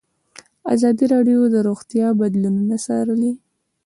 ازادي 0.73 1.05
راډیو 1.13 1.39
د 1.53 1.55
روغتیا 1.67 2.07
بدلونونه 2.19 2.75
څارلي. 2.85 3.33